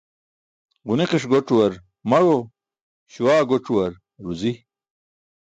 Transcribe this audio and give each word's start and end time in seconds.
Ġuniqi̇ṣ 0.87 1.23
goc̣uwar 1.31 1.73
maẏo, 2.09 2.37
śuwa 3.11 3.35
goc̣uwar 3.49 3.91
ruzi 4.23 4.53